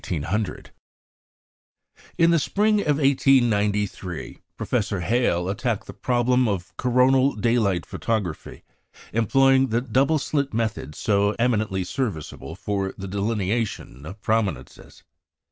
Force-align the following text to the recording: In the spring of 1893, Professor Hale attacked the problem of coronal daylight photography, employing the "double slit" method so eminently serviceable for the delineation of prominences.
In 2.17 2.31
the 2.31 2.39
spring 2.39 2.79
of 2.81 2.97
1893, 2.97 4.39
Professor 4.57 5.01
Hale 5.01 5.47
attacked 5.47 5.85
the 5.85 5.93
problem 5.93 6.47
of 6.47 6.75
coronal 6.75 7.35
daylight 7.35 7.85
photography, 7.85 8.63
employing 9.13 9.67
the 9.67 9.79
"double 9.81 10.17
slit" 10.17 10.55
method 10.55 10.95
so 10.95 11.35
eminently 11.37 11.83
serviceable 11.83 12.55
for 12.55 12.95
the 12.97 13.07
delineation 13.07 14.03
of 14.07 14.19
prominences. 14.23 15.03